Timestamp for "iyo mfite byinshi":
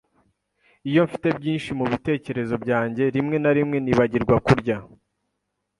0.89-1.69